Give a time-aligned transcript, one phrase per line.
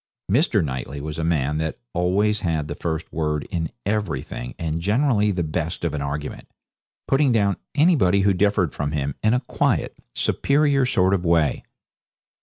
[0.31, 0.65] Mr.
[0.65, 5.43] Knightley was a man that always had the first word in everything, and generally the
[5.43, 6.47] best of an argument
[7.07, 11.63] putting down anybody who differed from him in a quiet, superior sort of way.